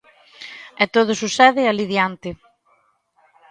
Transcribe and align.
E 0.83 0.85
todo 0.95 1.11
sucede 1.21 1.61
alí 1.65 1.85
diante. 1.93 2.29